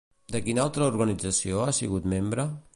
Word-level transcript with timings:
De 0.35 0.39
quina 0.45 0.63
altra 0.63 0.87
organització 0.93 1.63
ha 1.67 1.77
sigut 1.81 2.13
membre? 2.17 2.51